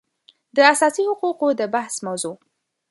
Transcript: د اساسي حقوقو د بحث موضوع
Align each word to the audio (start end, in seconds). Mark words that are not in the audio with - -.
د 0.55 0.57
اساسي 0.73 1.03
حقوقو 1.09 1.47
د 1.59 1.61
بحث 1.73 1.95
موضوع 2.07 2.35